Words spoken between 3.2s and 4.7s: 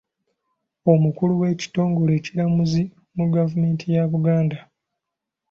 gavumenti ya Buganda.